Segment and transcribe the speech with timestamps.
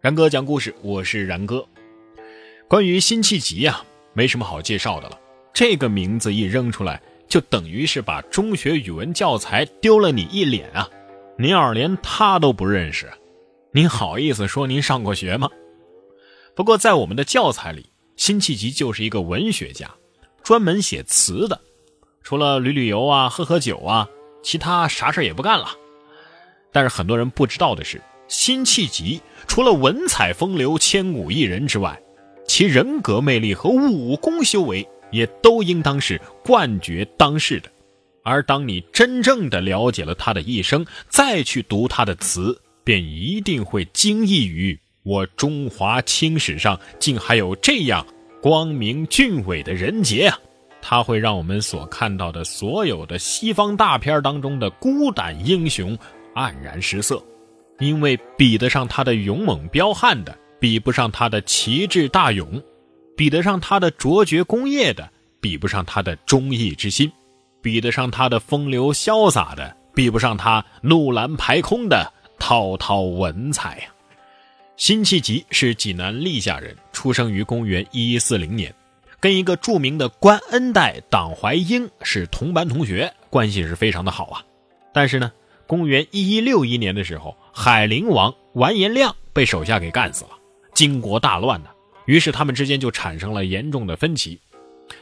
[0.00, 1.62] 然哥讲故事，我是然哥。
[2.66, 3.82] 关于辛弃疾呀，
[4.14, 5.20] 没什么好介绍的了。
[5.52, 10.88] 这个名字一扔出来，就等于是把中学语文教材丢了你一脸啊！
[11.36, 13.12] 您要是连他都不认识，
[13.72, 15.50] 您好意思说您上过学吗？
[16.56, 19.90] 不过在我们的教材里，辛弃疾就是一个文学家，
[20.42, 21.60] 专门写词的。
[22.22, 24.08] 除了旅旅游啊、喝喝酒啊，
[24.42, 25.68] 其他啥事也不干了。
[26.72, 28.00] 但是很多人不知道的是。
[28.30, 32.00] 辛弃疾除了文采风流、千古一人之外，
[32.46, 37.68] 其人格魅力和武功修为也都应当是冠绝当世的。
[38.22, 48.06] 而当你真正的了解了他的一生，再去读他的词，便一定会惊异于我中华清史上竟还有这样
[48.40, 50.38] 光明俊伟的人杰啊！
[50.80, 55.98] 他会让我们所看到的所有的西方大片当中的孤胆英雄
[56.34, 57.20] 黯然失色。
[57.80, 62.46] 因为比得上他的勇猛彪悍的，比不上他的奇志大勇；
[63.16, 67.08] 比得上他的卓绝功业的，比不上他的忠义之心；
[67.62, 73.88] 比得上他的风流潇洒的，比不上他怒澜排空的滔滔文采。
[74.76, 78.74] 辛弃疾是济南历下人，出生于公元一一四零年，
[79.20, 84.44] 跟一个著名的官恩代党怀英是同班同学，关系是非常的好啊。
[84.92, 85.32] 但是呢，
[85.66, 87.34] 公元一一六一年的时候。
[87.52, 90.30] 海陵王完颜亮被手下给干死了，
[90.74, 91.70] 金国大乱呢。
[92.06, 94.40] 于是他们之间就产生了严重的分歧。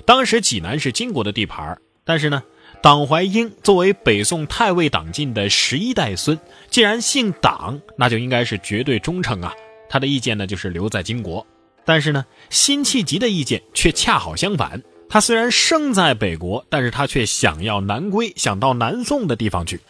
[0.05, 2.43] 当时济南是金国的地盘，但是呢，
[2.83, 9.55] 党怀英作为北宋太尉党进的十一代孙，既然姓党，那就应该是绝对忠诚啊。
[9.89, 11.47] 他的意见呢，就是留在金国。
[11.85, 14.83] 但是呢，辛弃疾的意见却恰好相反。
[15.09, 19.81] 他虽然生在北国，但是他却想要南归，想到南宋的地方去。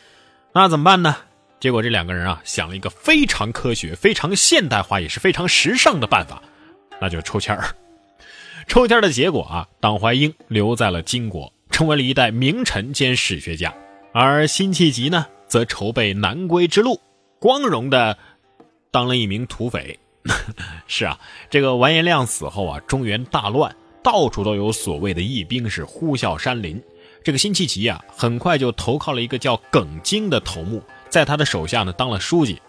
[0.52, 1.16] 那怎么办呢？
[1.60, 6.42] 结果这两个人啊想了一个非常科学、非常现代化，也是非常时尚的办法，
[7.00, 7.74] 那就抽签儿。
[8.68, 13.74] 抽签的结果啊，党怀英留在了金国，成为了一代名臣兼史学家，
[14.12, 17.00] 而辛弃疾呢，则筹备南归之路，
[17.40, 18.16] 光荣的
[18.90, 19.98] 当了一名土匪。
[20.86, 21.18] 是啊，
[21.48, 26.80] 这个完颜亮死后啊，中原大乱，到处都有所谓的义兵是呼啸山林。
[27.24, 30.82] 这个辛弃疾啊，很快就投靠了一个叫耿京的头目。
[31.10, 32.60] 在他的手下呢，当了书记，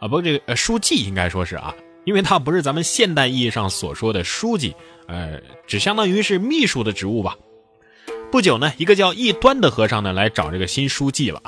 [0.00, 4.74] 啊，不，这个呃，书记应该说是啊，因为他不是咱们现代意义上所说的书记，
[5.06, 7.36] 呃，只相当于是秘书的职务吧。
[8.30, 11.42] 不久呢，一个叫异端的和尚呢来找这个新书记了，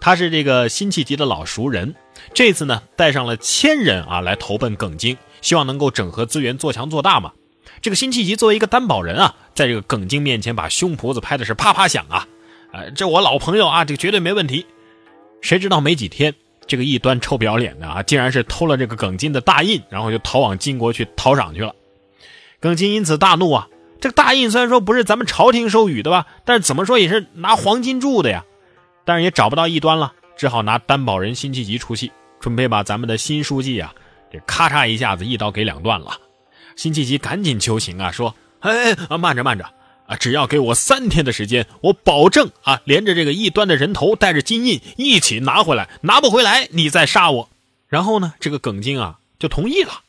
[0.00, 1.94] 他是这个辛弃疾的老熟人，
[2.32, 7.32] 这次呢带上了千人啊来投奔耿京，希望能够整合资源做强做大嘛。
[7.82, 12.26] 这个辛弃疾作为一个担保人啊，在这个耿京面前把胸脯子拍的是啪啪响啊，
[12.72, 14.64] 呃，这我老朋友啊，这个绝对没问题。
[15.42, 16.34] 谁知道没几天，
[16.66, 21.74] 这个异端臭不要脸的啊，竟然是偷了这个耿金的大印，然后就逃往金国去讨赏去了。
[22.60, 23.68] 耿金因此大怒啊！
[24.00, 28.44] 这个大印虽然说不是咱们朝廷授予的吧，但是怎么说也是拿黄金铸的呀。
[29.04, 33.92] 但是也找不到异端了，只好拿担保人辛弃疾出气，准备把咱们的新书记啊，
[34.32, 36.16] 这咔嚓一下子一刀给两断了。
[36.76, 39.64] 辛弃疾赶紧求情啊，说：“哎，慢着慢着。”
[40.16, 45.88] 只要给我三天的时间，我保证啊，连着这个异端的人头带着金印一起拿回来。
[46.02, 47.48] 拿不回来，你再杀我。
[47.88, 50.00] 然后呢，这个耿京啊就同意了。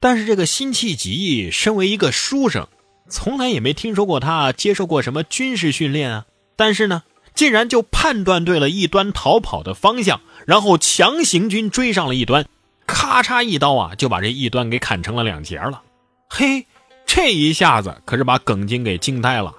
[0.00, 2.68] 但是这个辛弃疾身为一个书生，
[3.08, 6.26] 从来也没听说过他接受过什么军事训练啊。
[6.56, 7.02] 但是呢，
[7.34, 12.46] 竟然就判断对了异端逃跑的方向，然后强行军追上了异端，
[12.86, 15.82] 咔嚓一刀啊，就把这异端给砍成了两截了。
[16.28, 16.66] 嘿。
[17.08, 19.52] 这一下子可是把耿京给惊呆了，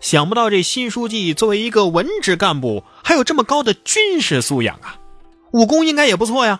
[0.00, 4.98] 想不到这新书记作为一个文职干部，还有这么高的军事素养啊，
[5.52, 6.58] 武功应该也不错呀。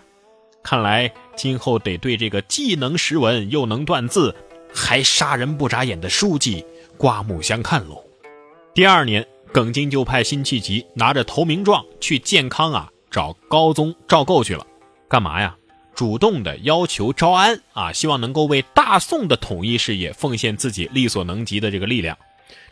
[0.63, 4.33] 看来今后得对这个既能识文又能断字，
[4.73, 6.63] 还杀人不眨眼的书记
[6.97, 8.01] 刮目相看喽。
[8.75, 14.65] 第二年，耿京就派辛弃疾拿着投名状去建康啊找高宗赵构去了，
[15.09, 15.57] 干嘛呀？
[15.97, 22.15] 主动的要求招安啊，希望能够为大宋的统一事业奉献自己力所能及的这个力量。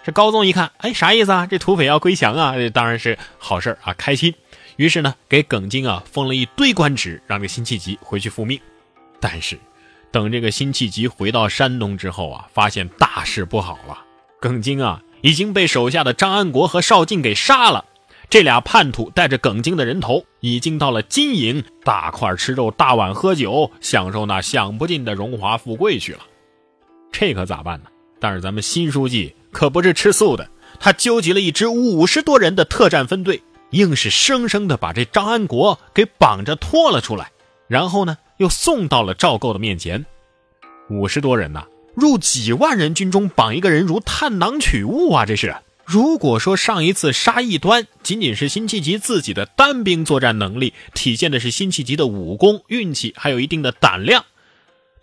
[0.04, 1.48] 这高宗一看，哎，啥意思啊？
[1.48, 2.54] 这土匪要归降啊？
[2.56, 4.32] 这当然是好事啊，开心。
[4.76, 8.60] 于是呢，给耿京啊封了一堆官职，让这辛弃疾回去复命。
[9.20, 9.58] 但是，
[10.12, 14.06] 等这个辛弃疾回到山东之后啊，发现大事不好了。
[14.40, 17.86] 耿京啊已经被手下的张安国和邵进给杀了。
[18.30, 26.20] 这俩叛徒带着耿京的人头，已经到了金营，大块吃肉，大碗喝酒，享受那享不尽的荣华富贵去了。
[27.12, 27.86] 这可咋办呢？
[28.20, 30.50] 但是咱们新书记可不是吃素的，
[30.80, 37.32] 他纠集了一支五十多人的特战分队，硬是生生的把这张安国给绑着拖了出来，
[37.68, 40.06] 然后呢，又送到了赵构的面前。
[40.90, 45.26] 五十多人呐，入几万人军中绑一个人如探囊取物啊！
[45.26, 45.56] 这是。
[45.86, 54.26] 如果说上一次杀异端仅仅是辛弃疾自己的单兵作战能力，体现的是辛弃疾的武功、运气，还有一定的胆量，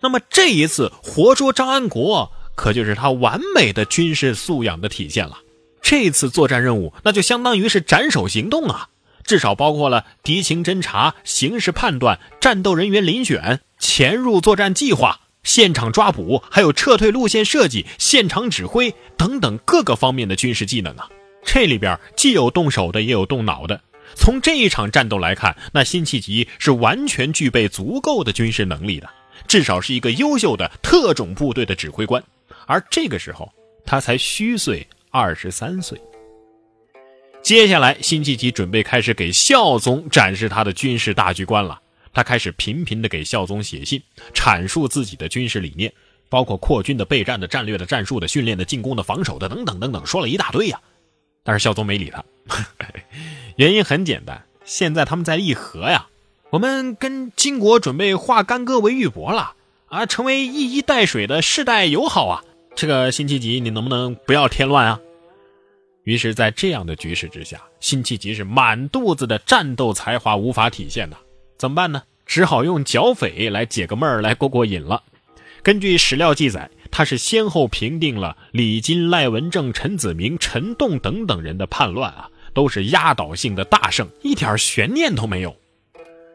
[0.01, 5.39] 那么这一次活捉张安国，可就是他完美的军事素养的体现了。
[5.81, 8.89] 这次作战任务，那就相当于是斩首行动啊！
[9.25, 15.21] 至少包括了敌情侦察、形势判断、战斗人员遴选、潜入作战计划。
[15.43, 21.09] 现场抓捕，还有撤退路线设计、现场指挥等等各个方面的军事技能啊！
[21.45, 23.81] 这里边既有动手的，也有动脑的。
[24.15, 29.09] 从这一场战斗来看，那辛弃疾是完全具备足够的军事能力的，
[29.47, 32.23] 至少是一个优秀的特种部队的指挥官。
[32.65, 33.51] 而这个时候，
[33.85, 35.99] 他才虚岁二十三岁。
[37.41, 41.81] 接下来，辛弃疾准备开始给孝宗展示他的军事大局观了。
[42.13, 44.01] 他开始频频地给孝宗写信，
[44.33, 45.91] 阐述自己的军事理念，
[46.29, 50.79] 包括扩军的、备战的、战略的、战术的、训练的、进攻的、防守的等等等等，说了一大堆呀。
[51.43, 52.23] 但是孝宗没理他，
[53.57, 56.07] 原因很简单，现在他们在议和呀，
[56.51, 59.55] 我们跟金国准备化干戈为玉帛了
[59.87, 62.43] 啊，成为一衣带水的世代友好啊。
[62.75, 64.99] 这个辛弃疾，你能不能不要添乱啊？
[66.03, 71.17] 于是，在这样的局势之下，辛弃疾是满肚子的战斗才华无法体现的。
[71.63, 72.03] 怎么办呢？
[72.25, 75.01] 只好用剿匪来解个闷儿，来过过瘾了。
[75.61, 85.55] 根据史料记载，他是先后平定了李金、赖文正、陈子明、陈栋等等人的叛乱啊，都是压倒性的大胜，一点悬念都没有。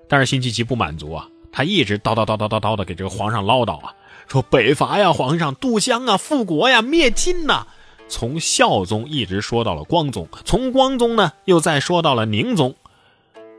[0.09, 3.93] 但是辛弃疾不满足啊，他一直叨叨叨叨叨叨的给这个皇上唠叨啊，
[4.29, 7.67] 说北伐呀，皇上渡江啊，复国呀，灭金呐。
[8.09, 12.75] 从孝宗一直说到了光宗，从光宗呢又再说到了宁宗。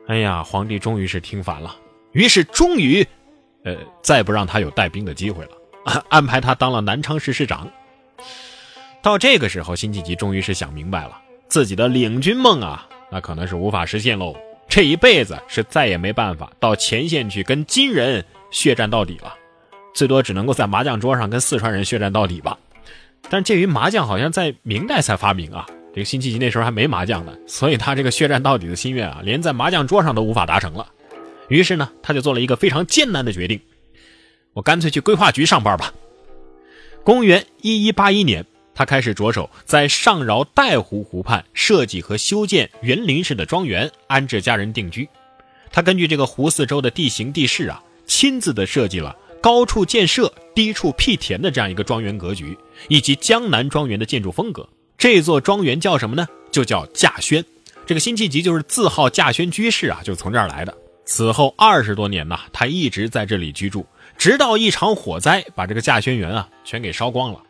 [0.09, 1.75] 哎呀，皇帝终于是听烦了，
[2.13, 3.05] 于是终于，
[3.63, 7.69] 呃，再不让他有带兵的机会了，安排他当了南昌市市长。
[9.03, 11.15] 到这个时候，辛弃疾终于是想明白了，
[11.47, 14.35] 自己的领军梦啊，那可能是无法实现喽。
[14.67, 19.35] 这一辈子是再也没办法到前线去跟金人血战到底了，
[19.93, 22.57] 最多只能够在麻将桌上跟四川人血战到底吧。
[23.29, 25.67] 但鉴于麻将好像在明代才发明啊。
[25.99, 30.87] 这个辛弃疾那时候还没麻将呢，所以他这个血战到底的心愿啊，连在麻将桌上都无法达成了。
[31.49, 33.59] 于是呢，他就做了一个非常艰难的决定，
[34.53, 35.93] 我干脆去规划局上班吧。
[37.03, 45.05] 公元一一八一年，他开始着手在上饶带湖湖畔设计和修建园林式的庄园，安置家人定居。
[45.69, 52.57] 他根据这个湖四周的地形地势啊，亲自的设计了高处建设、低处辟田的这样一个庄园格局，
[52.87, 54.65] 以及江南庄园的建筑风格。
[54.99, 56.27] 这座庄园叫什么呢？
[56.51, 57.43] 就叫稼轩。
[57.87, 60.77] 这个辛弃疾就是自号稼轩居士啊，就从这儿来的。
[61.05, 63.85] 此后二十多年呐，他一直在这里居住，
[64.17, 67.41] 直到一场火灾把这个稼轩园啊全给烧光了。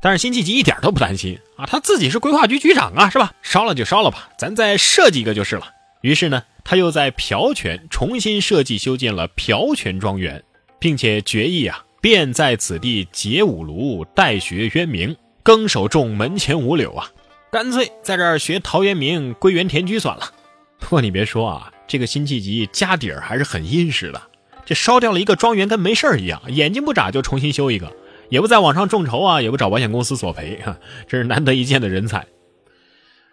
[0.00, 3.34] 但是辛弃疾一点都不担心啊，他自己是规划局局长啊，是吧？
[3.42, 5.66] 烧了就烧了吧，咱再设计一个就是了。
[6.02, 10.40] 于是呢，他又在朴泉重新设计修建了朴泉庄园，
[10.78, 15.14] 并且决议啊，便在此地结五庐，代学渊明。
[15.42, 17.10] 更守重门前五柳啊，
[17.50, 20.30] 干脆在这儿学陶渊明归园田居算了。
[20.78, 24.20] 不过你别说啊，这个辛弃疾家底儿还是很殷实的。
[24.64, 27.92] 这烧掉了一个庄园跟没事儿一样，眼睛不眨就重新修一个，
[28.28, 30.76] 也不在网上众筹啊，也不找保险公司索赔，哈，
[31.08, 32.26] 这是难得一见的人才。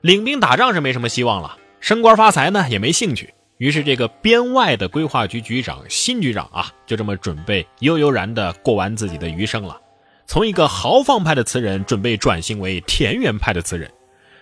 [0.01, 3.33] 领兵打仗是没什么希望了，升官发财呢也没兴趣。
[3.57, 9.79] 于是这个编外的规划局局长辛局长啊，就这么准备悠悠然的过完自己的余生了。
[10.27, 13.89] 从一个豪放派的词人准备转型为田园派的词人，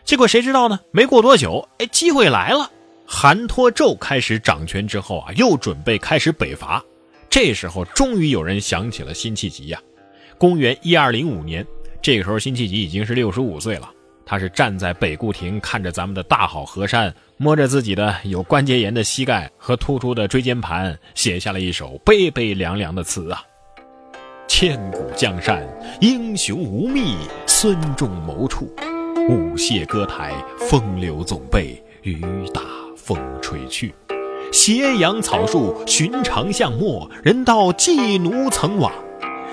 [0.04, 0.80] 结果谁知道呢？
[0.92, 2.72] 没过多久，哎，机会来了。
[3.06, 6.84] 韩托胄开始掌权之后啊，又准备开始北伐。
[7.30, 9.80] 这时候，终于有人想起了辛弃疾呀。
[10.40, 11.64] 公元一二零五年，
[12.02, 13.92] 这个时候辛弃疾已经是六十五岁了。
[14.26, 23.44] 他是站在北固亭，看着咱们的大好河山，摸着自己的有关节炎的膝盖和突出的椎间盘，写下了一首悲悲凉凉的词啊。
[24.48, 25.68] 千古江山，
[26.02, 27.16] 英雄无觅
[27.48, 28.72] 孙仲谋处。
[29.28, 30.34] 舞榭歌台，
[30.70, 32.22] 风流总被雨
[32.54, 32.62] 打
[32.96, 33.94] 风吹去。
[34.52, 38.92] 斜阳草树，寻常巷陌，人道寄奴曾往。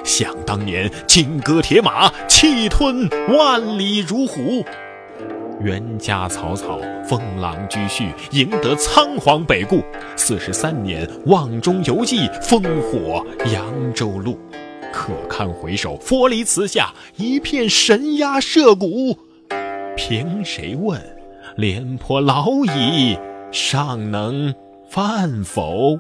[0.05, 4.63] 想当年，金戈铁马，气吞万里如虎。
[5.61, 9.83] 袁家草草，封狼居胥，赢得仓皇北顾。
[10.17, 14.39] 四十三年，望中犹记，烽火扬州路。
[14.93, 19.19] 可堪回首，佛离祠下，一片神鸦社鼓。
[19.97, 21.01] 凭谁问？
[21.57, 23.19] 廉颇老矣，
[23.51, 24.55] 尚能
[24.89, 25.99] 饭否？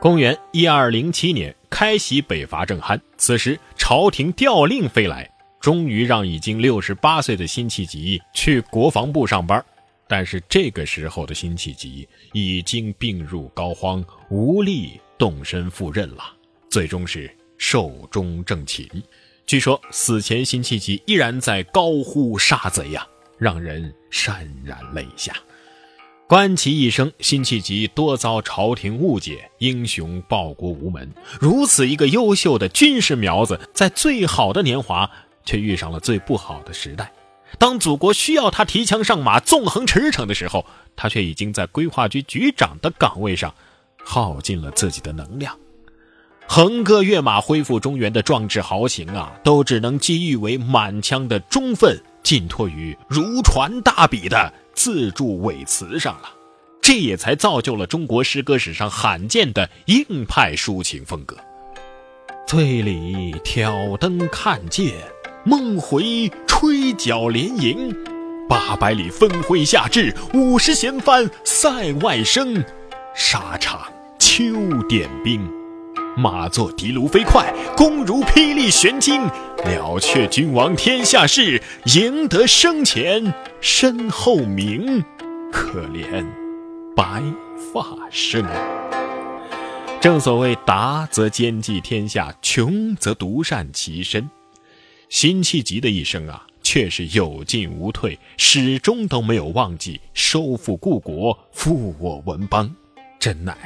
[0.00, 9.64] 公元一二零七年，开禧北伐正酣，此时朝廷调令飞来，终于让已经六十八岁的辛弃疾去国防部上班。
[10.06, 16.22] 但是这个时候的辛弃疾已经病入膏肓，无力动身赴任了，
[16.68, 17.34] 最终是
[17.66, 18.86] 寿终正寝。
[19.46, 23.06] 据说死前辛弃疾依然在高呼杀贼呀，
[23.38, 25.34] 让人潸然泪下。
[26.28, 31.10] 观其一生，辛弃疾多遭朝廷误解，英雄报国无门。
[31.40, 35.10] 如此一个优秀的军事苗子，在最好的年华，
[35.46, 37.10] 却遇上了最不好的时代。
[37.58, 43.54] 当祖国需要他提枪上马、纵横驰骋的时候，他却已经在规划局局长的岗位上，
[44.04, 45.58] 耗尽了自己的能量。
[46.46, 54.52] 横戈跃马恢复中原的壮志豪情啊，都只能寄予为满腔的忠愤，尽托于如椽大笔的。
[54.74, 56.28] 自助伪词上了，
[56.82, 61.36] 这也才造就了中国诗歌史上罕见的硬派抒情风格。
[62.44, 64.92] 醉里挑灯看剑，
[65.44, 67.96] 梦回吹角连营。
[68.48, 72.62] 八百里分麾下炙，五十弦翻塞外声。
[73.14, 73.80] 沙场
[74.18, 74.44] 秋
[74.88, 75.48] 点兵，
[76.16, 79.22] 马作的卢飞快，弓如霹雳弦惊。
[79.64, 83.34] 了却君王天下事，赢得生前。
[83.60, 85.02] 身后名，
[85.50, 86.24] 可怜
[86.94, 87.22] 白
[87.72, 88.44] 发生。
[90.00, 94.28] 正所谓达则兼济天下，穷则独善其身。
[95.08, 102.70] 辛弃疾的一生啊，却是有进无退，始终都没有忘记收复故国、复我文邦，
[103.18, 103.56] 真乃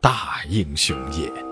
[0.00, 1.51] 大英雄也。